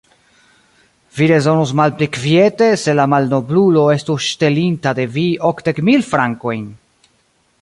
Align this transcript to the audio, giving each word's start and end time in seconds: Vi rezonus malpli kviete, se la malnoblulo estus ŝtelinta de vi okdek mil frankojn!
Vi 1.17 1.27
rezonus 1.31 1.73
malpli 1.81 2.07
kviete, 2.17 2.71
se 2.85 2.97
la 3.01 3.07
malnoblulo 3.13 3.87
estus 3.99 4.33
ŝtelinta 4.33 4.99
de 5.01 5.09
vi 5.19 5.29
okdek 5.55 5.87
mil 5.91 6.09
frankojn! 6.13 6.69